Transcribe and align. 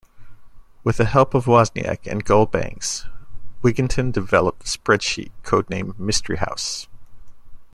With 0.83 0.97
help 0.97 1.33
from 1.33 1.41
Wozniak 1.41 2.07
and 2.07 2.25
Gull 2.25 2.47
Banks, 2.47 3.05
Wigginton 3.61 4.11
developed 4.11 4.63
The 4.63 4.67
Spreadsheet, 4.69 5.29
codenamed 5.43 5.99
"Mystery 5.99 6.37
House". 6.37 6.87